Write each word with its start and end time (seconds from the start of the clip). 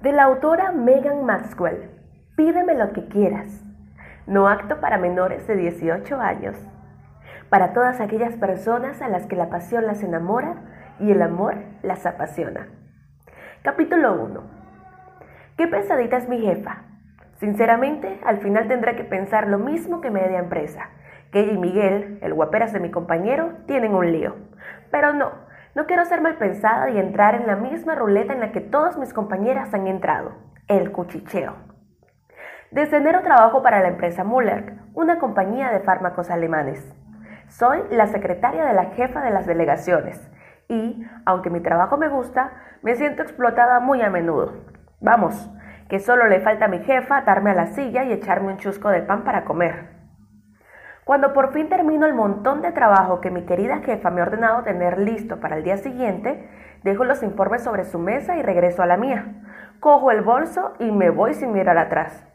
De 0.00 0.12
la 0.12 0.24
autora 0.24 0.72
Megan 0.72 1.24
Maxwell. 1.24 1.88
Pídeme 2.36 2.74
lo 2.74 2.92
que 2.92 3.08
quieras. 3.08 3.64
No 4.26 4.46
acto 4.46 4.78
para 4.78 4.98
menores 4.98 5.46
de 5.46 5.56
18 5.56 6.20
años. 6.20 6.54
Para 7.48 7.72
todas 7.72 7.98
aquellas 8.02 8.34
personas 8.34 9.00
a 9.00 9.08
las 9.08 9.26
que 9.26 9.36
la 9.36 9.48
pasión 9.48 9.86
las 9.86 10.02
enamora 10.02 10.56
y 11.00 11.12
el 11.12 11.22
amor 11.22 11.54
las 11.82 12.04
apasiona. 12.04 12.68
Capítulo 13.62 14.22
1. 14.22 14.42
¿Qué 15.56 15.66
pesadita 15.66 16.18
es 16.18 16.28
mi 16.28 16.40
jefa? 16.40 16.82
Sinceramente, 17.40 18.20
al 18.26 18.36
final 18.38 18.68
tendré 18.68 18.96
que 18.96 19.04
pensar 19.04 19.48
lo 19.48 19.58
mismo 19.58 20.02
que 20.02 20.10
media 20.10 20.40
empresa, 20.40 20.90
que 21.32 21.40
ella 21.40 21.52
y 21.52 21.58
Miguel, 21.58 22.18
el 22.20 22.34
guaperas 22.34 22.74
de 22.74 22.80
mi 22.80 22.90
compañero, 22.90 23.54
tienen 23.66 23.94
un 23.94 24.12
lío. 24.12 24.36
Pero 24.90 25.14
no, 25.14 25.32
no 25.76 25.84
quiero 25.84 26.06
ser 26.06 26.22
mal 26.22 26.36
pensada 26.36 26.88
y 26.88 26.98
entrar 26.98 27.34
en 27.34 27.46
la 27.46 27.54
misma 27.54 27.94
ruleta 27.94 28.32
en 28.32 28.40
la 28.40 28.50
que 28.50 28.62
todas 28.62 28.96
mis 28.96 29.12
compañeras 29.12 29.74
han 29.74 29.86
entrado, 29.86 30.32
el 30.68 30.90
cuchicheo. 30.90 31.52
Desde 32.70 32.96
enero 32.96 33.20
trabajo 33.20 33.62
para 33.62 33.80
la 33.82 33.88
empresa 33.88 34.24
Müller, 34.24 34.78
una 34.94 35.18
compañía 35.18 35.70
de 35.70 35.80
fármacos 35.80 36.30
alemanes. 36.30 36.82
Soy 37.48 37.82
la 37.90 38.06
secretaria 38.06 38.64
de 38.64 38.72
la 38.72 38.86
jefa 38.86 39.20
de 39.20 39.30
las 39.30 39.44
delegaciones 39.44 40.18
y, 40.66 41.06
aunque 41.26 41.50
mi 41.50 41.60
trabajo 41.60 41.98
me 41.98 42.08
gusta, 42.08 42.52
me 42.80 42.96
siento 42.96 43.22
explotada 43.22 43.78
muy 43.78 44.00
a 44.00 44.08
menudo. 44.08 44.54
Vamos, 45.02 45.50
que 45.90 46.00
solo 46.00 46.26
le 46.26 46.40
falta 46.40 46.64
a 46.64 46.68
mi 46.68 46.78
jefa 46.78 47.18
atarme 47.18 47.50
a 47.50 47.54
la 47.54 47.66
silla 47.66 48.02
y 48.02 48.12
echarme 48.12 48.48
un 48.48 48.56
chusco 48.56 48.88
de 48.88 49.02
pan 49.02 49.24
para 49.24 49.44
comer. 49.44 49.95
Cuando 51.06 51.32
por 51.32 51.52
fin 51.52 51.68
termino 51.68 52.04
el 52.04 52.14
montón 52.14 52.62
de 52.62 52.72
trabajo 52.72 53.20
que 53.20 53.30
mi 53.30 53.42
querida 53.46 53.78
jefa 53.78 54.10
me 54.10 54.20
ha 54.20 54.24
ordenado 54.24 54.64
tener 54.64 54.98
listo 54.98 55.38
para 55.38 55.56
el 55.56 55.62
día 55.62 55.76
siguiente, 55.76 56.48
dejo 56.82 57.04
los 57.04 57.22
informes 57.22 57.62
sobre 57.62 57.84
su 57.84 58.00
mesa 58.00 58.36
y 58.36 58.42
regreso 58.42 58.82
a 58.82 58.86
la 58.86 58.96
mía. 58.96 59.24
Cojo 59.78 60.10
el 60.10 60.22
bolso 60.22 60.72
y 60.80 60.90
me 60.90 61.10
voy 61.10 61.34
sin 61.34 61.52
mirar 61.52 61.78
atrás. 61.78 62.26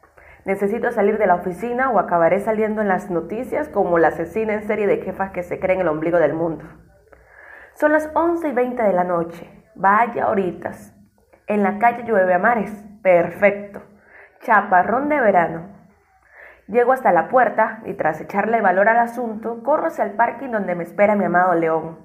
Necesito 0.46 0.90
salir 0.94 1.18
de 1.18 1.28
la 1.28 1.36
oficina 1.36 1.92
o 1.92 2.00
acabaré 2.00 2.40
saliendo 2.40 2.82
en 2.82 2.88
las 2.88 3.12
noticias 3.12 3.68
como 3.68 4.00
la 4.00 4.08
asesina 4.08 4.54
en 4.54 4.66
serie 4.66 4.88
de 4.88 5.02
jefas 5.02 5.32
que 5.32 5.44
se 5.44 5.60
creen 5.60 5.82
el 5.82 5.90
ombligo 5.90 6.18
del 6.18 6.34
mundo. 6.34 6.64
Son 7.74 7.92
las 7.92 8.10
11 8.14 8.48
y 8.48 8.54
20 8.54 8.84
de 8.84 8.94
la 8.94 9.04
noche. 9.04 9.50
Vaya 9.76 10.30
horitas. 10.30 10.96
En 11.46 11.62
la 11.62 11.78
calle 11.78 12.04
llueve 12.04 12.34
a 12.34 12.40
mares. 12.40 12.72
Perfecto. 13.04 13.82
Chaparrón 14.40 15.10
de 15.10 15.20
verano. 15.20 15.71
Llego 16.68 16.94
hasta 16.94 17.12
la 17.12 17.28
puerta 17.28 17.82
y 17.86 17.94
tras 17.94 18.22
echarle 18.22 18.62
valor 18.62 18.88
al 18.88 19.00
asunto, 19.00 19.62
corro 19.64 19.88
hacia 19.88 20.06
el 20.06 20.12
parking 20.12 20.50
donde 20.50 20.76
me 20.76 20.84
espera 20.84 21.16
mi 21.16 21.26
amado 21.26 21.54
León. 21.56 22.00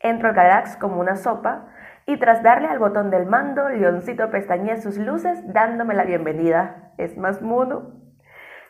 Entro 0.00 0.28
al 0.28 0.34
galax 0.34 0.76
como 0.76 1.00
una 1.00 1.16
sopa 1.16 1.68
y 2.06 2.18
tras 2.18 2.42
darle 2.42 2.68
al 2.68 2.78
botón 2.78 3.10
del 3.10 3.24
mando, 3.24 3.68
Leoncito 3.70 4.30
pestañea 4.30 4.76
sus 4.76 4.98
luces 4.98 5.40
dándome 5.52 5.94
la 5.94 6.04
bienvenida. 6.04 6.92
Es 6.98 7.16
más 7.16 7.40
mudo. 7.40 7.94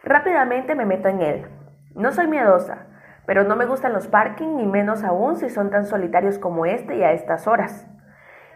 Rápidamente 0.05 0.75
me 0.75 0.87
meto 0.87 1.09
en 1.09 1.21
él. 1.21 1.47
No 1.95 2.13
soy 2.13 2.29
miedosa, 2.29 2.87
pero 3.27 3.45
no 3.45 3.57
me 3.57 3.67
gustan 3.67 3.93
los 3.93 4.07
parking 4.07 4.57
ni 4.57 4.67
menos 4.67 5.03
aún 5.03 5.37
si 5.37 5.49
son 5.49 5.71
tan 5.71 5.87
solitarios 5.87 6.39
como 6.39 6.67
este 6.67 6.97
y 6.97 7.03
a 7.03 7.13
estas 7.13 7.49
horas. 7.49 7.89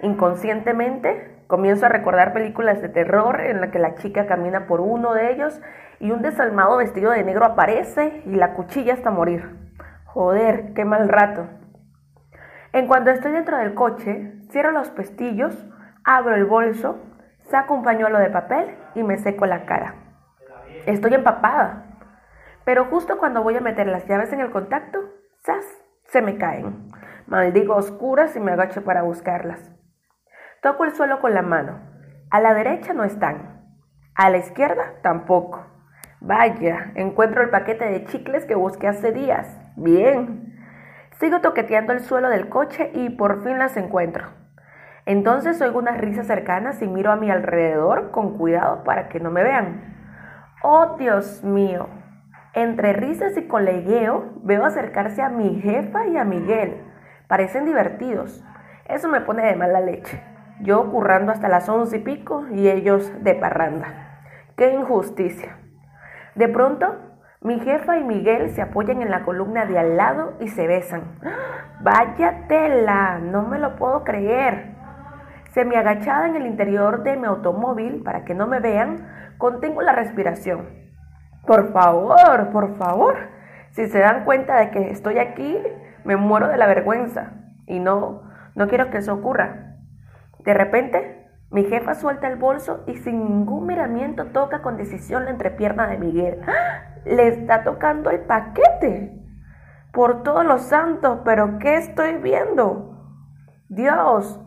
Inconscientemente 0.00 1.42
comienzo 1.48 1.86
a 1.86 1.88
recordar 1.88 2.32
películas 2.32 2.80
de 2.80 2.88
terror 2.88 3.41
en 3.41 3.60
las 3.60 3.70
que 3.70 3.78
la 3.78 3.94
chica 3.96 4.27
camina 4.27 4.66
por 4.66 4.80
uno 4.80 5.14
de 5.14 5.32
ellos 5.32 5.60
y 5.98 6.10
un 6.12 6.22
desalmado 6.22 6.77
vestido 6.77 7.10
de 7.10 7.24
negro 7.24 7.44
aparece 7.44 8.22
y 8.27 8.36
la 8.36 8.55
cuchilla 8.55 8.94
hasta 8.94 9.10
morir. 9.10 9.56
Joder, 10.05 10.72
qué 10.74 10.84
mal 10.84 11.08
rato. 11.08 11.46
En 12.72 12.86
cuanto 12.86 13.10
estoy 13.10 13.32
dentro 13.32 13.56
del 13.56 13.74
coche, 13.74 14.34
cierro 14.50 14.70
los 14.70 14.90
pestillos, 14.90 15.66
abro 16.05 16.34
el 16.34 16.44
bolso, 16.44 17.00
saco 17.50 17.74
un 17.74 17.83
pañuelo 17.83 18.18
de 18.18 18.30
papel 18.30 18.77
y 18.94 19.02
me 19.02 19.16
seco 19.18 19.46
la 19.46 19.64
cara. 19.64 19.94
Estoy 20.86 21.14
empapada. 21.14 21.86
Pero 22.64 22.84
justo 22.84 23.18
cuando 23.18 23.42
voy 23.42 23.56
a 23.56 23.60
meter 23.60 23.86
las 23.86 24.06
llaves 24.06 24.33
en 24.33 24.40
el 24.40 24.50
contacto, 24.50 24.98
¡zas! 25.44 25.64
se 26.05 26.23
me 26.23 26.36
caen. 26.36 26.90
Maldigo 27.27 27.74
oscuras 27.74 28.36
y 28.36 28.40
me 28.40 28.52
agacho 28.52 28.84
para 28.84 29.02
buscarlas. 29.02 29.77
Toco 30.61 30.85
el 30.85 30.92
suelo 30.92 31.20
con 31.20 31.35
la 31.35 31.42
mano. 31.42 31.79
A 32.30 32.41
la 32.41 32.52
derecha 32.52 32.92
no 32.92 33.05
están. 33.05 33.63
A 34.17 34.29
la 34.29 34.39
izquierda 34.39 34.95
tampoco. 35.02 35.64
Vaya, 36.20 36.91
encuentro 36.96 37.42
el 37.42 37.51
paquete 37.51 37.85
de 37.85 38.05
chicles 38.07 38.45
que 38.45 38.57
busqué 38.57 38.89
hace 38.89 39.13
días. 39.13 39.57
Bien. 39.77 40.58
Sigo 41.20 41.41
toqueteando 41.41 41.92
el 41.92 42.01
suelo 42.01 42.29
del 42.29 42.48
coche 42.48 42.91
y 42.92 43.11
por 43.11 43.45
fin 43.45 43.61
las 43.61 43.77
encuentro. 43.77 44.27
Entonces 45.07 45.61
oigo 45.63 45.79
unas 45.79 45.98
risas 45.98 46.27
cercanas 46.27 46.83
y 46.83 46.89
miro 46.89 47.13
a 47.13 47.17
mi 47.17 47.30
alrededor 47.30 48.11
con 48.11 48.36
cuidado 48.36 48.83
para 48.83 49.08
que 49.08 49.20
no 49.20 49.30
me 49.30 49.45
vean. 49.45 49.95
¡Oh, 50.64 50.97
Dios 50.98 51.45
mío! 51.45 51.89
Entre 52.52 52.95
risas 52.95 53.36
y 53.36 53.47
colegueo 53.47 54.33
veo 54.42 54.64
acercarse 54.64 55.23
a 55.23 55.29
mi 55.29 55.61
jefa 55.61 56.08
y 56.08 56.17
a 56.17 56.24
Miguel. 56.24 56.83
Parecen 57.29 57.64
divertidos. 57.64 58.45
Eso 58.86 59.08
me 59.08 59.20
pone 59.20 59.47
de 59.47 59.55
mala 59.55 59.80
leche. 59.80 60.20
Yo 60.61 60.91
currando 60.91 61.30
hasta 61.30 61.48
las 61.48 61.69
once 61.69 61.98
y 61.98 62.01
pico 62.01 62.46
y 62.51 62.69
ellos 62.69 63.13
de 63.23 63.35
parranda. 63.35 64.23
¡Qué 64.57 64.74
injusticia! 64.74 65.57
De 66.35 66.48
pronto, 66.48 66.96
mi 67.41 67.61
jefa 67.61 67.98
y 67.98 68.05
Miguel 68.05 68.51
se 68.51 68.63
apoyan 68.63 69.01
en 69.01 69.11
la 69.11 69.24
columna 69.24 69.67
de 69.67 69.79
al 69.79 69.97
lado 69.97 70.35
y 70.41 70.48
se 70.48 70.67
besan. 70.67 71.20
¡Vaya 71.80 72.48
tela! 72.48 73.20
No 73.20 73.42
me 73.42 73.61
lo 73.61 73.77
puedo 73.77 74.02
creer. 74.02 74.74
Semi 75.52 75.77
agachada 75.77 76.27
en 76.27 76.35
el 76.35 76.47
interior 76.47 77.05
de 77.05 77.17
mi 77.17 77.27
automóvil 77.27 78.02
para 78.02 78.24
que 78.24 78.35
no 78.35 78.48
me 78.48 78.58
vean, 78.58 79.08
contengo 79.39 79.83
la 79.83 79.92
respiración. 79.92 80.68
Por 81.47 81.73
favor, 81.73 82.51
por 82.51 82.77
favor. 82.77 83.17
Si 83.70 83.86
se 83.86 84.01
dan 84.01 84.24
cuenta 84.24 84.57
de 84.57 84.70
que 84.70 84.91
estoy 84.91 85.18
aquí, 85.18 85.57
me 86.05 86.17
muero 86.17 86.48
de 86.48 86.57
la 86.57 86.67
vergüenza. 86.67 87.33
Y 87.67 87.79
no, 87.79 88.23
no 88.57 88.67
quiero 88.67 88.91
que 88.91 88.98
eso 88.98 89.14
ocurra. 89.14 89.67
De 90.40 90.54
repente, 90.54 91.28
mi 91.50 91.64
jefa 91.64 91.94
suelta 91.94 92.28
el 92.28 92.36
bolso 92.36 92.84
y 92.86 92.96
sin 92.96 93.24
ningún 93.24 93.66
miramiento 93.66 94.26
toca 94.26 94.60
con 94.60 94.76
decisión 94.76 95.24
la 95.24 95.30
entrepierna 95.30 95.86
de 95.86 95.96
Miguel. 95.96 96.40
¡Ah! 96.46 97.00
Le 97.06 97.28
está 97.28 97.64
tocando 97.64 98.10
el 98.10 98.20
paquete. 98.20 99.14
Por 99.92 100.22
todos 100.22 100.44
los 100.44 100.62
santos, 100.62 101.20
pero 101.24 101.58
¿qué 101.58 101.76
estoy 101.76 102.16
viendo? 102.16 102.94
Dios, 103.70 104.40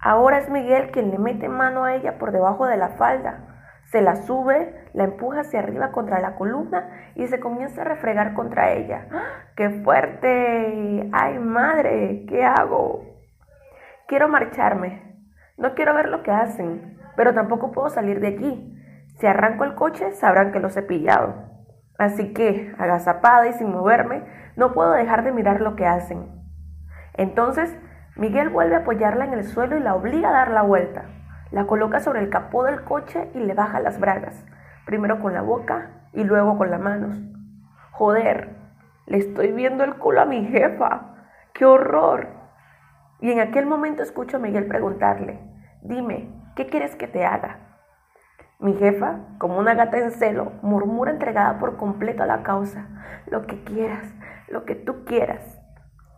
ahora 0.00 0.38
es 0.38 0.48
Miguel 0.48 0.90
quien 0.90 1.10
le 1.10 1.18
mete 1.18 1.48
mano 1.48 1.84
a 1.84 1.94
ella 1.94 2.18
por 2.18 2.32
debajo 2.32 2.66
de 2.66 2.78
la 2.78 2.90
falda. 2.90 3.44
Se 3.84 4.00
la 4.00 4.16
sube, 4.16 4.88
la 4.94 5.04
empuja 5.04 5.40
hacia 5.40 5.60
arriba 5.60 5.92
contra 5.92 6.20
la 6.20 6.34
columna 6.34 6.88
y 7.14 7.26
se 7.26 7.40
comienza 7.40 7.82
a 7.82 7.84
refregar 7.84 8.34
contra 8.34 8.72
ella. 8.72 9.06
¡Ah! 9.12 9.50
¡Qué 9.54 9.70
fuerte! 9.82 11.10
¡Ay, 11.12 11.38
madre! 11.38 12.24
¿Qué 12.26 12.44
hago? 12.44 13.04
Quiero 14.06 14.28
marcharme, 14.28 15.07
no 15.58 15.74
quiero 15.74 15.92
ver 15.92 16.08
lo 16.08 16.22
que 16.22 16.30
hacen, 16.30 16.98
pero 17.16 17.34
tampoco 17.34 17.72
puedo 17.72 17.90
salir 17.90 18.20
de 18.20 18.28
aquí. 18.28 18.74
Si 19.18 19.26
arranco 19.26 19.64
el 19.64 19.74
coche, 19.74 20.12
sabrán 20.12 20.52
que 20.52 20.60
los 20.60 20.76
he 20.76 20.82
pillado. 20.82 21.34
Así 21.98 22.32
que, 22.32 22.72
agazapada 22.78 23.48
y 23.48 23.52
sin 23.54 23.72
moverme, 23.72 24.22
no 24.54 24.72
puedo 24.72 24.92
dejar 24.92 25.24
de 25.24 25.32
mirar 25.32 25.60
lo 25.60 25.74
que 25.74 25.84
hacen. 25.84 26.30
Entonces, 27.14 27.76
Miguel 28.14 28.50
vuelve 28.50 28.76
a 28.76 28.80
apoyarla 28.80 29.24
en 29.24 29.32
el 29.32 29.44
suelo 29.44 29.76
y 29.76 29.80
la 29.80 29.96
obliga 29.96 30.28
a 30.28 30.32
dar 30.32 30.52
la 30.52 30.62
vuelta. 30.62 31.06
La 31.50 31.66
coloca 31.66 31.98
sobre 31.98 32.20
el 32.20 32.30
capó 32.30 32.62
del 32.62 32.84
coche 32.84 33.28
y 33.34 33.40
le 33.40 33.54
baja 33.54 33.80
las 33.80 33.98
bragas, 33.98 34.44
primero 34.86 35.20
con 35.20 35.34
la 35.34 35.42
boca 35.42 35.90
y 36.12 36.22
luego 36.22 36.56
con 36.56 36.70
las 36.70 36.80
manos. 36.80 37.18
Joder, 37.90 38.50
le 39.06 39.18
estoy 39.18 39.50
viendo 39.50 39.82
el 39.82 39.96
culo 39.96 40.20
a 40.20 40.26
mi 40.26 40.44
jefa. 40.44 41.16
¡Qué 41.52 41.64
horror! 41.64 42.28
Y 43.20 43.32
en 43.32 43.40
aquel 43.40 43.66
momento 43.66 44.04
escucho 44.04 44.36
a 44.36 44.40
Miguel 44.40 44.66
preguntarle, 44.66 45.40
dime, 45.82 46.30
¿qué 46.56 46.66
quieres 46.66 46.96
que 46.96 47.08
te 47.08 47.24
haga? 47.24 47.58
Mi 48.60 48.74
jefa, 48.74 49.20
como 49.38 49.58
una 49.58 49.74
gata 49.74 49.98
en 49.98 50.10
celo, 50.10 50.52
murmura 50.62 51.12
entregada 51.12 51.58
por 51.58 51.76
completo 51.76 52.24
a 52.24 52.26
la 52.26 52.42
causa, 52.42 52.88
lo 53.26 53.46
que 53.46 53.62
quieras, 53.62 54.04
lo 54.48 54.64
que 54.64 54.74
tú 54.74 55.04
quieras. 55.04 55.60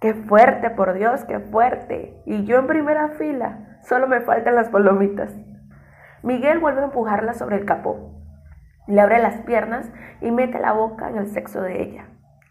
Qué 0.01 0.15
fuerte, 0.15 0.71
por 0.71 0.95
Dios, 0.95 1.25
qué 1.27 1.39
fuerte. 1.39 2.23
Y 2.25 2.45
yo 2.45 2.59
en 2.59 2.67
primera 2.67 3.09
fila, 3.09 3.79
solo 3.83 4.09
me 4.09 4.21
faltan 4.21 4.55
las 4.55 4.71
palomitas. 4.71 5.35
Miguel 6.23 6.59
vuelve 6.59 6.81
a 6.81 6.85
empujarla 6.85 7.35
sobre 7.35 7.57
el 7.57 7.67
capó. 7.67 8.15
Le 8.87 9.01
abre 9.01 9.19
las 9.21 9.43
piernas 9.43 9.91
y 10.23 10.31
mete 10.31 10.59
la 10.59 10.73
boca 10.73 11.11
en 11.11 11.19
el 11.19 11.29
sexo 11.29 11.61
de 11.61 11.83
ella. 11.83 12.07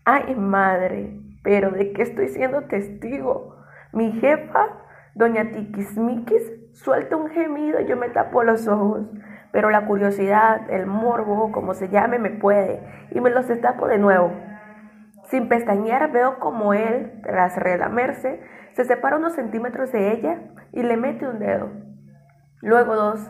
Ay, 0.06 0.36
madre, 0.36 1.19
pero 1.44 1.72
¿de 1.72 1.92
qué 1.94 2.04
estoy 2.04 2.28
siendo 2.28 2.62
testigo? 2.63 3.56
Mi 3.92 4.12
jefa, 4.12 4.68
doña 5.19 5.51
Tiquismiquis, 5.51 6.42
suelta 6.71 7.18
un 7.18 7.30
gemido 7.30 7.81
y 7.81 7.86
yo 7.86 7.98
me 7.98 8.07
tapo 8.07 8.42
los 8.42 8.68
ojos. 8.69 9.01
Pero 9.51 9.69
la 9.69 9.86
curiosidad, 9.86 10.69
el 10.69 10.86
morbo, 10.86 11.51
como 11.51 11.74
se 11.74 11.89
llame, 11.89 12.19
me 12.19 12.30
puede 12.30 12.81
y 13.12 13.19
me 13.19 13.30
los 13.30 13.48
destapo 13.48 13.88
de 13.88 13.98
nuevo. 13.98 14.31
Sin 15.25 15.50
pestañear 15.50 16.10
veo 16.12 16.39
como 16.39 16.74
él, 16.74 17.19
tras 17.21 17.57
relamerse, 17.57 18.42
se 18.74 18.86
separa 18.86 19.18
unos 19.18 19.33
centímetros 19.33 19.92
de 19.92 20.13
ella 20.13 20.39
y 20.71 20.83
le 20.83 20.95
mete 20.95 21.27
un 21.27 21.39
dedo. 21.39 21.69
Luego 22.62 22.95
dos. 22.95 23.30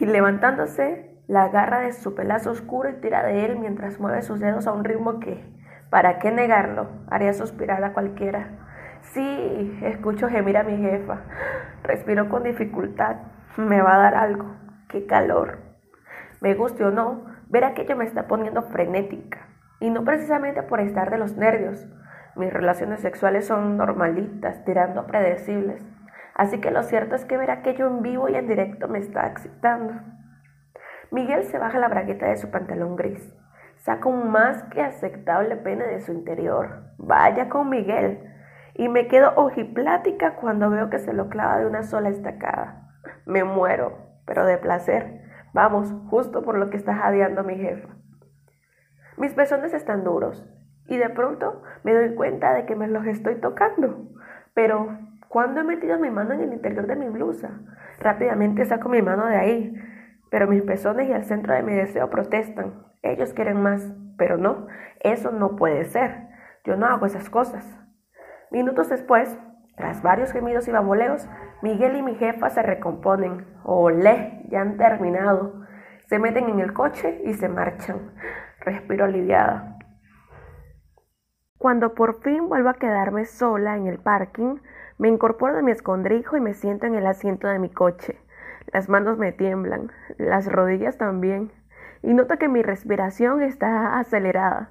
y 0.00 0.06
levantándose, 0.06 1.22
la 1.28 1.44
agarra 1.44 1.78
de 1.78 1.92
su 1.92 2.16
pelazo 2.16 2.50
oscuro 2.50 2.90
y 2.90 2.94
tira 2.94 3.22
de 3.22 3.44
él 3.44 3.60
mientras 3.60 4.00
mueve 4.00 4.22
sus 4.22 4.40
dedos 4.40 4.66
a 4.66 4.72
un 4.72 4.82
ritmo 4.82 5.20
que, 5.20 5.44
¿para 5.88 6.18
qué 6.18 6.32
negarlo?, 6.32 6.88
haría 7.08 7.32
suspirar 7.32 7.84
a 7.84 7.92
cualquiera. 7.92 8.63
Sí, 9.12 9.78
escucho 9.82 10.28
gemir 10.28 10.56
a 10.56 10.64
mi 10.64 10.76
jefa. 10.76 11.20
Respiro 11.82 12.28
con 12.28 12.42
dificultad. 12.42 13.16
Me 13.56 13.80
va 13.80 13.94
a 13.94 13.98
dar 13.98 14.14
algo. 14.14 14.56
Qué 14.88 15.06
calor. 15.06 15.58
Me 16.40 16.54
guste 16.54 16.84
o 16.84 16.90
no, 16.90 17.24
ver 17.48 17.64
aquello 17.64 17.96
me 17.96 18.04
está 18.04 18.26
poniendo 18.26 18.62
frenética. 18.62 19.46
Y 19.80 19.90
no 19.90 20.04
precisamente 20.04 20.62
por 20.62 20.80
estar 20.80 21.10
de 21.10 21.18
los 21.18 21.36
nervios. 21.36 21.86
Mis 22.36 22.52
relaciones 22.52 23.00
sexuales 23.00 23.46
son 23.46 23.76
normalitas, 23.76 24.64
tirando 24.64 25.00
a 25.00 25.06
predecibles. 25.06 25.84
Así 26.34 26.60
que 26.60 26.72
lo 26.72 26.82
cierto 26.82 27.14
es 27.14 27.24
que 27.24 27.36
ver 27.36 27.50
aquello 27.50 27.86
en 27.86 28.02
vivo 28.02 28.28
y 28.28 28.34
en 28.34 28.48
directo 28.48 28.88
me 28.88 28.98
está 28.98 29.26
excitando. 29.26 29.94
Miguel 31.12 31.44
se 31.44 31.58
baja 31.58 31.78
la 31.78 31.88
bragueta 31.88 32.26
de 32.26 32.36
su 32.36 32.50
pantalón 32.50 32.96
gris. 32.96 33.32
Saca 33.76 34.08
un 34.08 34.32
más 34.32 34.64
que 34.64 34.82
aceptable 34.82 35.56
pene 35.56 35.84
de 35.86 36.00
su 36.00 36.12
interior. 36.12 36.82
Vaya 36.98 37.48
con 37.48 37.68
Miguel. 37.68 38.33
Y 38.74 38.88
me 38.88 39.06
quedo 39.06 39.32
ojiplática 39.36 40.34
cuando 40.36 40.68
veo 40.68 40.90
que 40.90 40.98
se 40.98 41.12
lo 41.12 41.28
clava 41.28 41.58
de 41.58 41.66
una 41.66 41.84
sola 41.84 42.08
estacada. 42.08 42.90
Me 43.24 43.44
muero, 43.44 43.98
pero 44.26 44.44
de 44.44 44.58
placer. 44.58 45.22
Vamos, 45.52 45.94
justo 46.10 46.42
por 46.42 46.58
lo 46.58 46.70
que 46.70 46.76
está 46.76 46.94
jadeando 46.94 47.44
mi 47.44 47.56
jefa. 47.56 47.88
Mis 49.16 49.32
pezones 49.32 49.72
están 49.72 50.02
duros 50.02 50.44
y 50.88 50.96
de 50.98 51.08
pronto 51.10 51.62
me 51.84 51.94
doy 51.94 52.14
cuenta 52.14 52.52
de 52.52 52.66
que 52.66 52.74
me 52.74 52.88
los 52.88 53.06
estoy 53.06 53.36
tocando. 53.36 54.08
Pero, 54.54 54.98
¿cuándo 55.28 55.60
he 55.60 55.64
metido 55.64 55.98
mi 55.98 56.10
mano 56.10 56.34
en 56.34 56.40
el 56.40 56.52
interior 56.52 56.88
de 56.88 56.96
mi 56.96 57.08
blusa? 57.08 57.60
Rápidamente 58.00 58.64
saco 58.64 58.88
mi 58.88 59.02
mano 59.02 59.26
de 59.26 59.36
ahí, 59.36 59.74
pero 60.30 60.48
mis 60.48 60.62
pezones 60.62 61.08
y 61.08 61.12
el 61.12 61.24
centro 61.24 61.54
de 61.54 61.62
mi 61.62 61.74
deseo 61.74 62.10
protestan. 62.10 62.82
Ellos 63.02 63.32
quieren 63.32 63.62
más, 63.62 63.94
pero 64.18 64.36
no, 64.36 64.66
eso 65.00 65.30
no 65.30 65.54
puede 65.54 65.84
ser. 65.84 66.28
Yo 66.64 66.76
no 66.76 66.86
hago 66.86 67.06
esas 67.06 67.30
cosas. 67.30 67.83
Minutos 68.54 68.88
después, 68.88 69.36
tras 69.76 70.00
varios 70.00 70.30
gemidos 70.30 70.68
y 70.68 70.70
bamboleos, 70.70 71.28
Miguel 71.60 71.96
y 71.96 72.02
mi 72.02 72.14
jefa 72.14 72.50
se 72.50 72.62
recomponen. 72.62 73.44
Olé, 73.64 74.44
ya 74.48 74.60
han 74.60 74.76
terminado. 74.76 75.64
Se 76.06 76.20
meten 76.20 76.48
en 76.48 76.60
el 76.60 76.72
coche 76.72 77.20
y 77.24 77.34
se 77.34 77.48
marchan. 77.48 78.12
Respiro 78.60 79.06
aliviada. 79.06 79.76
Cuando 81.58 81.94
por 81.94 82.22
fin 82.22 82.48
vuelvo 82.48 82.68
a 82.68 82.74
quedarme 82.74 83.24
sola 83.24 83.76
en 83.76 83.88
el 83.88 83.98
parking, 83.98 84.58
me 84.98 85.08
incorporo 85.08 85.56
de 85.56 85.64
mi 85.64 85.72
escondrijo 85.72 86.36
y 86.36 86.40
me 86.40 86.54
siento 86.54 86.86
en 86.86 86.94
el 86.94 87.08
asiento 87.08 87.48
de 87.48 87.58
mi 87.58 87.70
coche. 87.70 88.20
Las 88.72 88.88
manos 88.88 89.18
me 89.18 89.32
tiemblan, 89.32 89.90
las 90.16 90.46
rodillas 90.46 90.96
también, 90.96 91.50
y 92.02 92.14
noto 92.14 92.38
que 92.38 92.48
mi 92.48 92.62
respiración 92.62 93.42
está 93.42 93.98
acelerada. 93.98 94.70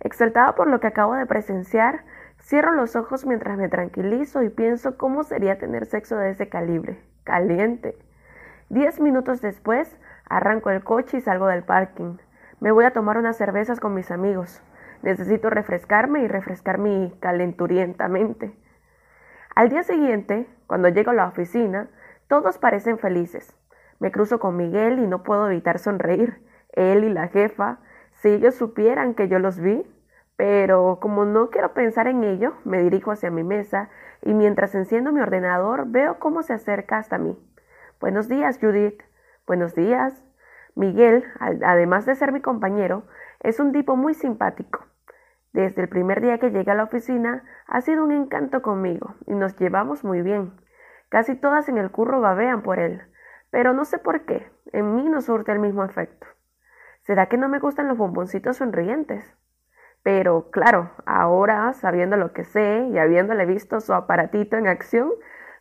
Exaltada 0.00 0.54
por 0.54 0.68
lo 0.68 0.80
que 0.80 0.88
acabo 0.88 1.14
de 1.14 1.24
presenciar, 1.24 2.04
cierro 2.46 2.72
los 2.72 2.94
ojos 2.94 3.26
mientras 3.26 3.58
me 3.58 3.68
tranquilizo 3.68 4.42
y 4.42 4.50
pienso 4.50 4.96
cómo 4.96 5.24
sería 5.24 5.58
tener 5.58 5.84
sexo 5.86 6.16
de 6.16 6.30
ese 6.30 6.48
calibre, 6.48 7.00
caliente. 7.24 7.98
Diez 8.68 9.00
minutos 9.00 9.40
después, 9.40 9.96
arranco 10.28 10.70
el 10.70 10.84
coche 10.84 11.18
y 11.18 11.20
salgo 11.20 11.48
del 11.48 11.64
parking. 11.64 12.18
Me 12.60 12.70
voy 12.70 12.84
a 12.84 12.92
tomar 12.92 13.18
unas 13.18 13.36
cervezas 13.36 13.80
con 13.80 13.94
mis 13.94 14.12
amigos. 14.12 14.62
Necesito 15.02 15.50
refrescarme 15.50 16.20
y 16.20 16.28
refrescar 16.28 16.78
mi 16.78 17.12
calenturienta 17.20 18.08
mente. 18.08 18.56
Al 19.56 19.68
día 19.68 19.82
siguiente, 19.82 20.46
cuando 20.68 20.88
llego 20.88 21.10
a 21.10 21.14
la 21.14 21.26
oficina, 21.26 21.88
todos 22.28 22.58
parecen 22.58 22.98
felices. 22.98 23.56
Me 23.98 24.12
cruzo 24.12 24.38
con 24.38 24.56
Miguel 24.56 25.00
y 25.00 25.06
no 25.08 25.24
puedo 25.24 25.50
evitar 25.50 25.78
sonreír. 25.78 26.40
Él 26.72 27.04
y 27.04 27.08
la 27.08 27.28
jefa, 27.28 27.78
si 28.14 28.28
ellos 28.28 28.54
supieran 28.54 29.14
que 29.14 29.28
yo 29.28 29.38
los 29.38 29.58
vi, 29.58 29.84
pero 30.36 30.98
como 31.00 31.24
no 31.24 31.50
quiero 31.50 31.72
pensar 31.72 32.06
en 32.06 32.22
ello, 32.22 32.54
me 32.64 32.82
dirijo 32.82 33.10
hacia 33.10 33.30
mi 33.30 33.42
mesa 33.42 33.88
y 34.22 34.34
mientras 34.34 34.74
enciendo 34.74 35.12
mi 35.12 35.20
ordenador 35.20 35.86
veo 35.88 36.18
cómo 36.18 36.42
se 36.42 36.52
acerca 36.52 36.98
hasta 36.98 37.18
mí. 37.18 37.38
Buenos 38.00 38.28
días, 38.28 38.58
Judith. 38.60 39.02
Buenos 39.46 39.74
días. 39.74 40.22
Miguel, 40.74 41.24
además 41.40 42.04
de 42.04 42.14
ser 42.14 42.32
mi 42.32 42.42
compañero, 42.42 43.04
es 43.40 43.60
un 43.60 43.72
tipo 43.72 43.96
muy 43.96 44.12
simpático. 44.12 44.84
Desde 45.54 45.80
el 45.80 45.88
primer 45.88 46.20
día 46.20 46.38
que 46.38 46.50
llegué 46.50 46.70
a 46.70 46.74
la 46.74 46.84
oficina, 46.84 47.44
ha 47.66 47.80
sido 47.80 48.04
un 48.04 48.12
encanto 48.12 48.60
conmigo 48.60 49.14
y 49.26 49.34
nos 49.34 49.56
llevamos 49.56 50.04
muy 50.04 50.20
bien. 50.20 50.52
Casi 51.08 51.34
todas 51.34 51.70
en 51.70 51.78
el 51.78 51.90
curro 51.90 52.20
babean 52.20 52.60
por 52.62 52.78
él, 52.78 53.00
pero 53.50 53.72
no 53.72 53.86
sé 53.86 53.96
por 53.96 54.26
qué, 54.26 54.50
en 54.72 54.94
mí 54.94 55.08
no 55.08 55.22
surte 55.22 55.52
el 55.52 55.60
mismo 55.60 55.82
efecto. 55.82 56.26
¿Será 57.04 57.26
que 57.26 57.38
no 57.38 57.48
me 57.48 57.58
gustan 57.58 57.88
los 57.88 57.96
bomboncitos 57.96 58.58
sonrientes? 58.58 59.24
Pero 60.06 60.52
claro, 60.52 60.92
ahora, 61.04 61.72
sabiendo 61.72 62.16
lo 62.16 62.32
que 62.32 62.44
sé 62.44 62.86
y 62.92 62.96
habiéndole 62.96 63.44
visto 63.44 63.80
su 63.80 63.92
aparatito 63.92 64.56
en 64.56 64.68
acción, 64.68 65.10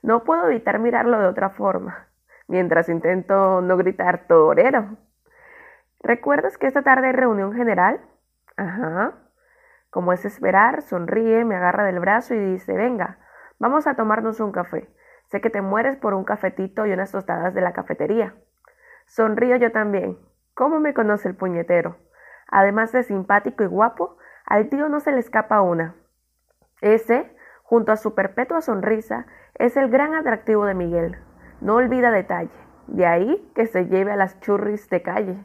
no 0.03 0.24
puedo 0.24 0.45
evitar 0.45 0.77
mirarlo 0.77 1.19
de 1.19 1.25
otra 1.25 1.50
forma, 1.50 2.09
mientras 2.47 2.88
intento 2.88 3.62
no 3.62 3.75
gritar 3.75 4.27
torero. 4.27 4.97
¿Recuerdas 6.00 6.59
que 6.59 6.68
esta 6.68 6.83
tarde 6.83 7.07
hay 7.07 7.13
reunión 7.13 7.53
general? 7.53 8.00
Ajá. 8.56 9.15
Como 9.89 10.13
es 10.13 10.24
esperar, 10.25 10.83
sonríe, 10.83 11.44
me 11.44 11.56
agarra 11.56 11.83
del 11.83 12.00
brazo 12.00 12.36
y 12.36 12.39
dice, 12.39 12.74
venga, 12.74 13.18
vamos 13.57 13.88
a 13.88 13.95
tomarnos 13.95 14.39
un 14.39 14.51
café. 14.51 14.88
Sé 15.24 15.42
que 15.42 15.50
te 15.50 15.63
mueres 15.63 15.97
por 15.97 16.13
un 16.13 16.24
cafetito 16.24 16.86
y 16.86 16.92
unas 16.92 17.12
tostadas 17.12 17.56
de 17.56 17.62
la 17.62 17.74
cafetería. 17.74 18.36
Sonrío 19.07 19.56
yo 19.56 19.71
también. 19.71 20.19
¿Cómo 20.53 20.80
me 20.80 20.94
conoce 20.94 21.30
el 21.30 21.36
puñetero? 21.36 21.95
Además 22.47 22.92
de 22.92 23.01
simpático 23.01 23.63
y 23.63 23.68
guapo, 23.68 24.19
al 24.45 24.69
tío 24.69 24.89
no 24.89 25.00
se 25.00 25.12
le 25.12 25.19
escapa 25.19 25.62
una. 25.62 25.95
Ese, 26.81 27.36
junto 27.63 27.92
a 27.92 27.97
su 27.97 28.13
perpetua 28.13 28.62
sonrisa, 28.62 29.25
es 29.56 29.77
el 29.77 29.89
gran 29.89 30.13
atractivo 30.13 30.65
de 30.65 30.75
Miguel. 30.75 31.18
No 31.62 31.75
olvida 31.75 32.12
detalle. 32.12 32.51
De 32.88 33.06
ahí 33.06 33.51
que 33.56 33.65
se 33.65 33.88
lleve 33.88 34.12
a 34.12 34.15
las 34.15 34.39
churris 34.42 34.89
de 34.89 35.01
calle. 35.01 35.44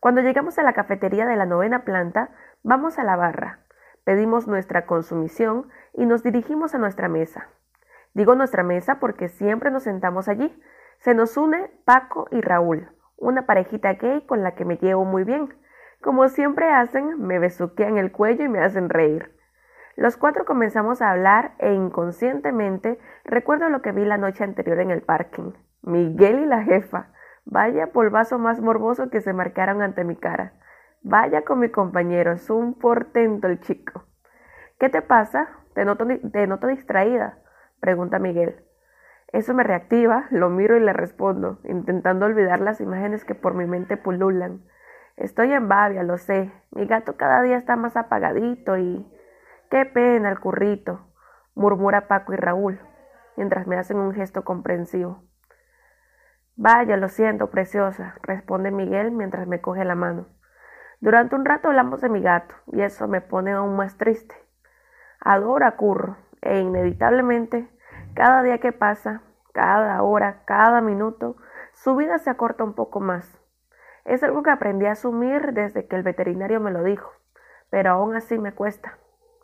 Cuando 0.00 0.22
llegamos 0.22 0.58
a 0.58 0.62
la 0.62 0.72
cafetería 0.72 1.26
de 1.26 1.36
la 1.36 1.46
novena 1.46 1.84
planta, 1.84 2.30
vamos 2.62 2.98
a 2.98 3.04
la 3.04 3.16
barra, 3.16 3.60
pedimos 4.04 4.46
nuestra 4.46 4.86
consumición 4.86 5.68
y 5.92 6.06
nos 6.06 6.22
dirigimos 6.22 6.74
a 6.74 6.78
nuestra 6.78 7.08
mesa. 7.08 7.48
Digo 8.14 8.34
nuestra 8.34 8.62
mesa 8.62 8.98
porque 9.00 9.28
siempre 9.28 9.70
nos 9.70 9.82
sentamos 9.82 10.28
allí. 10.28 10.58
Se 11.00 11.14
nos 11.14 11.36
une 11.36 11.70
Paco 11.84 12.28
y 12.30 12.40
Raúl, 12.40 12.88
una 13.16 13.46
parejita 13.46 13.94
gay 13.94 14.24
con 14.26 14.42
la 14.42 14.54
que 14.54 14.64
me 14.64 14.76
llevo 14.76 15.04
muy 15.04 15.24
bien. 15.24 15.54
Como 16.06 16.28
siempre 16.28 16.70
hacen, 16.70 17.20
me 17.20 17.40
besuquean 17.40 17.98
el 17.98 18.12
cuello 18.12 18.44
y 18.44 18.48
me 18.48 18.60
hacen 18.60 18.90
reír. 18.90 19.34
Los 19.96 20.16
cuatro 20.16 20.44
comenzamos 20.44 21.02
a 21.02 21.10
hablar 21.10 21.56
e 21.58 21.72
inconscientemente 21.72 23.00
recuerdo 23.24 23.68
lo 23.70 23.82
que 23.82 23.90
vi 23.90 24.04
la 24.04 24.16
noche 24.16 24.44
anterior 24.44 24.78
en 24.78 24.92
el 24.92 25.02
parking. 25.02 25.54
Miguel 25.82 26.38
y 26.38 26.46
la 26.46 26.62
jefa, 26.62 27.08
Vaya 27.44 27.88
polvazo 27.88 28.38
más 28.38 28.60
morboso 28.60 29.10
que 29.10 29.20
se 29.20 29.32
marcaron 29.32 29.82
ante 29.82 30.04
mi 30.04 30.14
cara. 30.14 30.52
Vaya 31.02 31.42
con 31.42 31.58
mi 31.58 31.70
compañero, 31.70 32.30
es 32.30 32.50
un 32.50 32.74
portento 32.74 33.48
el 33.48 33.58
chico. 33.58 34.04
¿Qué 34.78 34.88
te 34.88 35.02
pasa? 35.02 35.48
Te 35.74 35.84
noto, 35.84 36.06
te 36.06 36.46
noto 36.46 36.68
distraída, 36.68 37.40
pregunta 37.80 38.20
Miguel. 38.20 38.64
Eso 39.32 39.54
me 39.54 39.64
reactiva, 39.64 40.28
lo 40.30 40.50
miro 40.50 40.76
y 40.76 40.80
le 40.80 40.92
respondo, 40.92 41.58
intentando 41.64 42.26
olvidar 42.26 42.60
las 42.60 42.80
imágenes 42.80 43.24
que 43.24 43.34
por 43.34 43.54
mi 43.54 43.66
mente 43.66 43.96
pululan. 43.96 44.62
Estoy 45.16 45.52
en 45.52 45.68
babia, 45.68 46.02
lo 46.02 46.18
sé. 46.18 46.52
Mi 46.70 46.86
gato 46.86 47.16
cada 47.16 47.42
día 47.42 47.56
está 47.56 47.76
más 47.76 47.96
apagadito 47.96 48.76
y... 48.76 49.06
¡Qué 49.70 49.84
pena 49.84 50.30
el 50.30 50.38
currito! 50.38 51.06
murmura 51.56 52.06
Paco 52.06 52.34
y 52.34 52.36
Raúl, 52.36 52.78
mientras 53.36 53.66
me 53.66 53.76
hacen 53.76 53.96
un 53.96 54.12
gesto 54.12 54.44
comprensivo. 54.44 55.24
Vaya, 56.54 56.96
lo 56.96 57.08
siento, 57.08 57.50
preciosa, 57.50 58.14
responde 58.22 58.70
Miguel 58.70 59.10
mientras 59.10 59.46
me 59.48 59.60
coge 59.60 59.84
la 59.84 59.94
mano. 59.94 60.26
Durante 61.00 61.34
un 61.34 61.44
rato 61.44 61.68
hablamos 61.68 62.00
de 62.00 62.08
mi 62.08 62.20
gato, 62.20 62.54
y 62.72 62.82
eso 62.82 63.08
me 63.08 63.20
pone 63.20 63.52
aún 63.52 63.74
más 63.74 63.96
triste. 63.96 64.34
Adoro 65.20 65.66
a 65.66 65.72
Curro, 65.72 66.16
e 66.42 66.60
inevitablemente, 66.60 67.68
cada 68.14 68.42
día 68.42 68.58
que 68.58 68.72
pasa, 68.72 69.22
cada 69.52 70.02
hora, 70.02 70.42
cada 70.44 70.80
minuto, 70.80 71.36
su 71.74 71.96
vida 71.96 72.18
se 72.18 72.30
acorta 72.30 72.64
un 72.64 72.74
poco 72.74 73.00
más. 73.00 73.40
Es 74.06 74.22
algo 74.22 74.44
que 74.44 74.50
aprendí 74.50 74.86
a 74.86 74.92
asumir 74.92 75.52
desde 75.52 75.88
que 75.88 75.96
el 75.96 76.04
veterinario 76.04 76.60
me 76.60 76.70
lo 76.70 76.84
dijo, 76.84 77.10
pero 77.70 77.90
aún 77.90 78.14
así 78.14 78.38
me 78.38 78.52
cuesta, 78.52 78.98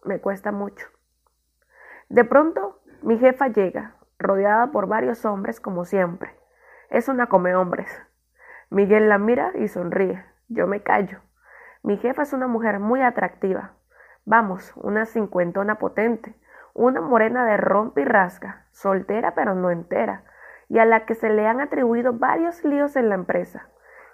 me 0.05 0.21
cuesta 0.21 0.53
mucho. 0.53 0.87
De 2.09 2.25
pronto, 2.25 2.81
mi 3.03 3.19
jefa 3.19 3.49
llega, 3.49 3.97
rodeada 4.21 4.71
por 4.71 4.87
varios 4.87 5.25
hombres 5.25 5.61
como 5.61 5.85
siempre. 5.85 6.31
Es 6.91 7.09
una 7.09 7.27
come 7.27 7.57
hombres. 7.57 7.91
Miguel 8.71 9.09
la 9.09 9.19
mira 9.19 9.51
y 9.57 9.67
sonríe. 9.67 10.25
Yo 10.47 10.69
me 10.69 10.81
callo. 10.81 11.19
Mi 11.83 11.97
jefa 11.97 12.23
es 12.23 12.33
una 12.33 12.47
mujer 12.47 12.79
muy 12.79 13.03
atractiva. 13.03 13.73
Vamos, 14.25 14.73
una 14.77 15.07
cincuentona 15.07 15.81
potente, 15.81 16.37
una 16.73 17.01
morena 17.01 17.45
de 17.45 17.57
rompe 17.57 18.03
y 18.03 18.05
rasga, 18.05 18.67
soltera 18.71 19.35
pero 19.35 19.57
no 19.57 19.73
entera, 19.73 20.23
y 20.69 20.79
a 20.79 20.85
la 20.85 21.05
que 21.05 21.17
se 21.17 21.31
le 21.31 21.49
han 21.49 21.61
atribuido 21.61 22.13
varios 22.13 22.65
líos 22.65 22.95
en 22.95 23.09
la 23.09 23.17
empresa. 23.17 23.72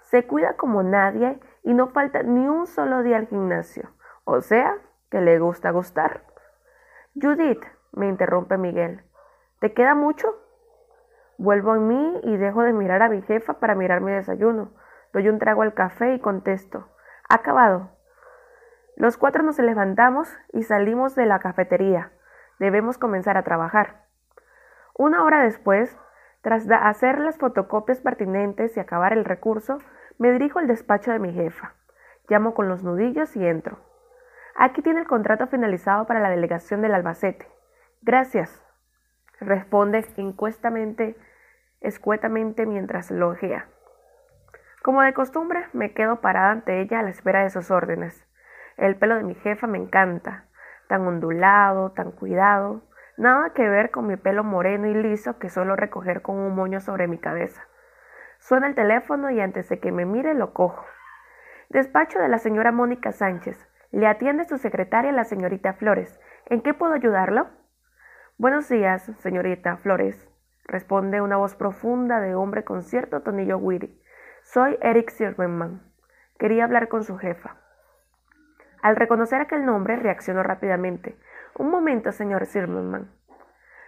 Se 0.09 0.25
cuida 0.25 0.53
como 0.57 0.81
nadie 0.81 1.39
y 1.61 1.75
no 1.75 1.87
falta 1.89 2.23
ni 2.23 2.47
un 2.47 2.65
solo 2.65 3.03
día 3.03 3.17
al 3.17 3.27
gimnasio. 3.27 3.89
O 4.23 4.41
sea, 4.41 4.75
que 5.11 5.21
le 5.21 5.37
gusta 5.37 5.69
gustar. 5.69 6.23
Judith, 7.13 7.63
me 7.91 8.07
interrumpe 8.07 8.57
Miguel, 8.57 9.03
¿te 9.59 9.73
queda 9.73 9.93
mucho? 9.93 10.35
Vuelvo 11.37 11.75
en 11.75 11.87
mí 11.87 12.21
y 12.23 12.37
dejo 12.37 12.63
de 12.63 12.73
mirar 12.73 13.03
a 13.03 13.09
mi 13.09 13.21
jefa 13.21 13.59
para 13.59 13.75
mirar 13.75 14.01
mi 14.01 14.11
desayuno. 14.11 14.71
Doy 15.13 15.29
un 15.29 15.37
trago 15.37 15.61
al 15.61 15.75
café 15.75 16.15
y 16.15 16.19
contesto, 16.19 16.87
acabado. 17.27 17.91
Los 18.95 19.15
cuatro 19.15 19.43
nos 19.43 19.59
levantamos 19.59 20.35
y 20.53 20.63
salimos 20.63 21.13
de 21.15 21.27
la 21.27 21.39
cafetería. 21.39 22.11
Debemos 22.57 22.97
comenzar 22.97 23.37
a 23.37 23.43
trabajar. 23.43 24.05
Una 24.95 25.23
hora 25.23 25.43
después, 25.43 25.95
tras 26.41 26.67
hacer 26.69 27.19
las 27.19 27.37
fotocopias 27.37 28.01
pertinentes 28.01 28.75
y 28.75 28.79
acabar 28.79 29.13
el 29.13 29.23
recurso, 29.23 29.77
me 30.19 30.31
dirijo 30.31 30.59
al 30.59 30.67
despacho 30.67 31.11
de 31.11 31.19
mi 31.19 31.33
jefa. 31.33 31.73
Llamo 32.27 32.53
con 32.53 32.67
los 32.67 32.83
nudillos 32.83 33.35
y 33.35 33.47
entro. 33.47 33.79
Aquí 34.55 34.81
tiene 34.81 34.99
el 34.99 35.07
contrato 35.07 35.47
finalizado 35.47 36.05
para 36.05 36.19
la 36.19 36.29
delegación 36.29 36.81
del 36.81 36.93
Albacete. 36.93 37.47
Gracias, 38.01 38.63
responde 39.39 40.05
encuestamente, 40.17 41.17
escuetamente 41.79 42.65
mientras 42.65 43.09
lo 43.09 43.29
ojea. 43.29 43.67
Como 44.83 45.01
de 45.01 45.13
costumbre, 45.13 45.65
me 45.71 45.93
quedo 45.93 46.19
parada 46.19 46.51
ante 46.51 46.81
ella 46.81 46.99
a 46.99 47.03
la 47.03 47.09
espera 47.09 47.43
de 47.43 47.49
sus 47.49 47.71
órdenes. 47.71 48.27
El 48.75 48.97
pelo 48.97 49.15
de 49.15 49.23
mi 49.23 49.35
jefa 49.35 49.67
me 49.67 49.77
encanta, 49.77 50.45
tan 50.89 51.07
ondulado, 51.07 51.91
tan 51.91 52.11
cuidado, 52.11 52.81
nada 53.17 53.53
que 53.53 53.67
ver 53.69 53.89
con 53.91 54.07
mi 54.07 54.17
pelo 54.17 54.43
moreno 54.43 54.87
y 54.87 54.93
liso 54.93 55.39
que 55.39 55.49
suelo 55.49 55.77
recoger 55.77 56.21
con 56.21 56.37
un 56.37 56.55
moño 56.55 56.81
sobre 56.81 57.07
mi 57.07 57.17
cabeza. 57.17 57.69
Suena 58.39 58.67
el 58.67 58.75
teléfono 58.75 59.29
y 59.29 59.39
antes 59.41 59.69
de 59.69 59.79
que 59.79 59.91
me 59.91 60.05
mire 60.05 60.33
lo 60.33 60.53
cojo. 60.53 60.85
Despacho 61.69 62.19
de 62.19 62.29
la 62.29 62.39
señora 62.39 62.71
Mónica 62.71 63.11
Sánchez. 63.11 63.67
Le 63.91 64.07
atiende 64.07 64.45
su 64.45 64.57
secretaria, 64.57 65.11
la 65.11 65.23
señorita 65.23 65.73
Flores. 65.73 66.19
¿En 66.45 66.61
qué 66.61 66.73
puedo 66.73 66.93
ayudarlo? 66.93 67.49
Buenos 68.37 68.69
días, 68.69 69.11
señorita 69.19 69.77
Flores, 69.77 70.29
responde 70.63 71.19
una 71.19 71.35
voz 71.35 71.55
profunda 71.55 72.21
de 72.21 72.35
hombre 72.35 72.63
con 72.63 72.83
cierto 72.83 73.21
tonillo 73.21 73.57
witty. 73.57 74.01
Soy 74.43 74.77
Eric 74.81 75.11
Zimmerman. 75.11 75.81
Quería 76.39 76.63
hablar 76.63 76.87
con 76.87 77.03
su 77.03 77.17
jefa. 77.17 77.57
Al 78.81 78.95
reconocer 78.95 79.41
aquel 79.41 79.65
nombre, 79.65 79.97
reaccionó 79.97 80.41
rápidamente. 80.41 81.17
Un 81.55 81.69
momento, 81.69 82.13
señor 82.13 82.45
Zimmerman. 82.45 83.11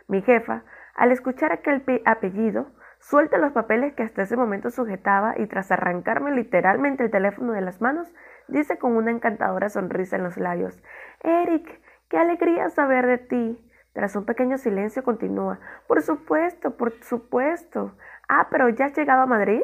Mi 0.08 0.22
jefa, 0.22 0.63
al 0.93 1.13
escuchar 1.13 1.53
aquel 1.53 1.84
apellido, 2.05 2.67
suelta 3.01 3.38
los 3.38 3.51
papeles 3.51 3.93
que 3.93 4.03
hasta 4.03 4.22
ese 4.22 4.38
momento 4.38 4.70
sujetaba 4.70 5.34
y 5.38 5.48
tras 5.48 5.72
arrancarme 5.72 6.31
literalmente 6.31 7.03
el 7.03 7.12
teléfono 7.12 7.51
de 7.51 7.62
las 7.62 7.81
manos, 7.81 8.13
dice 8.48 8.77
con 8.77 8.96
una 8.96 9.12
encantadora 9.12 9.70
sonrisa 9.70 10.15
en 10.15 10.24
los 10.24 10.38
labios, 10.38 10.81
Eric, 11.22 11.81
qué 12.10 12.17
alegría 12.17 12.70
saber 12.70 13.05
de 13.08 13.17
ti. 13.17 13.67
Tras 13.93 14.15
un 14.15 14.25
pequeño 14.25 14.58
silencio 14.58 15.03
continúa, 15.03 15.60
por 15.88 16.01
supuesto, 16.01 16.77
por 16.77 16.93
supuesto. 17.03 17.98
Ah, 18.29 18.48
pero 18.50 18.70
ya 18.70 18.86
has 18.86 18.96
llegado 18.96 19.24
a 19.24 19.25
Madrid. 19.25 19.63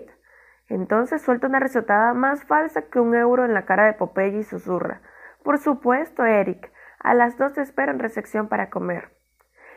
Entonces 0.68 1.22
suelta 1.22 1.48
una 1.48 1.62
risotada 1.62 2.14
más 2.14 2.44
falsa 2.44 2.90
que 2.90 3.00
un 3.00 3.16
euro 3.16 3.46
en 3.46 3.54
la 3.54 3.66
cara 3.66 3.86
de 3.86 3.94
Popeye 3.94 4.40
y 4.40 4.44
susurra. 4.44 5.02
Por 5.44 5.60
supuesto, 5.60 6.26
Eric. 6.26 6.72
A 7.00 7.14
las 7.14 7.38
dos 7.38 7.54
te 7.54 7.62
espero 7.62 7.94
en 7.94 8.00
recepción 8.00 8.50
para 8.50 8.70
comer. 8.70 9.12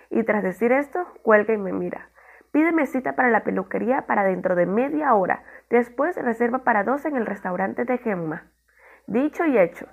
Y 0.09 0.25
tras 0.25 0.43
decir 0.43 0.73
esto, 0.73 1.07
cuelga 1.23 1.55
y 1.55 1.59
me 1.59 1.73
mira. 1.73 2.11
Pídeme 2.53 2.87
cita 2.87 3.15
para 3.15 3.31
la 3.31 3.45
peluquería 3.45 4.07
para 4.07 4.25
dentro 4.25 4.57
de 4.57 4.67
media 4.67 5.15
hora. 5.15 5.45
Después 5.69 6.17
reserva 6.17 6.65
para 6.65 6.83
dos 6.83 7.05
en 7.05 7.17
el 7.17 7.27
restaurante 7.27 7.85
de 7.85 7.99
Gemma. 7.99 8.51
Dicho 9.07 9.45
y 9.45 9.59
hecho. 9.59 9.87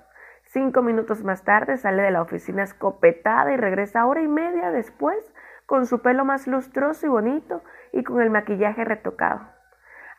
Cinco 0.44 0.82
minutos 0.82 1.22
más 1.24 1.44
tarde 1.44 1.76
sale 1.76 2.02
de 2.02 2.10
la 2.10 2.22
oficina 2.22 2.62
escopetada 2.62 3.52
y 3.52 3.56
regresa 3.56 4.06
hora 4.06 4.22
y 4.22 4.28
media 4.28 4.70
después 4.70 5.34
con 5.66 5.86
su 5.86 6.00
pelo 6.00 6.24
más 6.24 6.46
lustroso 6.46 7.06
y 7.06 7.10
bonito 7.10 7.62
y 7.92 8.02
con 8.02 8.22
el 8.22 8.30
maquillaje 8.30 8.84
retocado. 8.84 9.40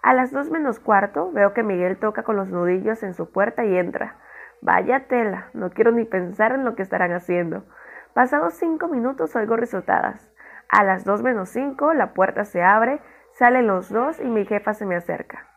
A 0.02 0.14
las 0.14 0.32
dos 0.32 0.50
menos 0.50 0.80
cuarto 0.80 1.32
veo 1.32 1.54
que 1.54 1.64
Miguel 1.64 1.98
toca 1.98 2.24
con 2.24 2.36
los 2.36 2.50
nudillos 2.50 3.04
en 3.04 3.14
su 3.14 3.32
puerta 3.32 3.66
y 3.66 3.76
entra. 3.76 4.18
Vaya 4.62 5.08
tela, 5.08 5.50
no 5.54 5.72
quiero 5.72 5.92
ni 5.92 6.06
pensar 6.06 6.54
en 6.54 6.64
lo 6.64 6.76
que 6.76 6.84
estarán 6.84 7.12
haciendo. 7.12 7.66
Pasados 8.14 8.54
cinco 8.54 8.88
minutos 8.88 9.36
oigo 9.36 9.58
risotadas. 9.58 10.29
A 10.70 10.84
las 10.84 11.04
dos 11.04 11.24
menos 11.24 11.50
cinco 11.50 11.94
la 11.94 12.14
puerta 12.14 12.46
se 12.46 12.64
abre, 12.64 13.00
salen 13.34 13.68
los 13.68 13.90
dos 13.90 14.20
y 14.20 14.26
mi 14.26 14.46
jefa 14.46 14.74
se 14.74 14.86
me 14.86 14.96
acerca. 14.96 15.49